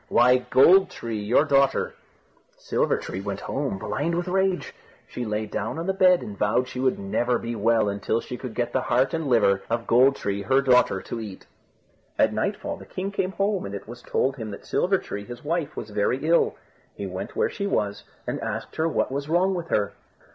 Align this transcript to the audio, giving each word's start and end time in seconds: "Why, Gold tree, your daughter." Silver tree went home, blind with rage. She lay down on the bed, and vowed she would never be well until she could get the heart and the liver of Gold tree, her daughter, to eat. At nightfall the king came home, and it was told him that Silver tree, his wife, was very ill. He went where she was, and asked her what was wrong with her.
"Why, 0.09 0.37
Gold 0.37 0.89
tree, 0.89 1.19
your 1.21 1.45
daughter." 1.45 1.93
Silver 2.57 2.97
tree 2.97 3.21
went 3.21 3.41
home, 3.41 3.77
blind 3.77 4.15
with 4.15 4.27
rage. 4.27 4.73
She 5.07 5.23
lay 5.25 5.45
down 5.45 5.77
on 5.77 5.85
the 5.85 5.93
bed, 5.93 6.23
and 6.23 6.35
vowed 6.35 6.67
she 6.67 6.79
would 6.79 6.97
never 6.97 7.37
be 7.37 7.55
well 7.55 7.87
until 7.87 8.19
she 8.19 8.35
could 8.35 8.55
get 8.55 8.73
the 8.73 8.81
heart 8.81 9.13
and 9.13 9.25
the 9.25 9.29
liver 9.29 9.61
of 9.69 9.85
Gold 9.85 10.15
tree, 10.15 10.41
her 10.41 10.59
daughter, 10.59 11.03
to 11.03 11.19
eat. 11.21 11.45
At 12.17 12.33
nightfall 12.33 12.77
the 12.77 12.85
king 12.87 13.11
came 13.11 13.33
home, 13.33 13.63
and 13.63 13.75
it 13.75 13.87
was 13.87 14.01
told 14.01 14.37
him 14.37 14.49
that 14.49 14.65
Silver 14.65 14.97
tree, 14.97 15.23
his 15.23 15.43
wife, 15.43 15.77
was 15.77 15.91
very 15.91 16.25
ill. 16.27 16.55
He 16.95 17.05
went 17.05 17.35
where 17.35 17.51
she 17.51 17.67
was, 17.67 18.03
and 18.25 18.39
asked 18.41 18.77
her 18.77 18.87
what 18.87 19.11
was 19.11 19.29
wrong 19.29 19.53
with 19.53 19.67
her. 19.67 19.93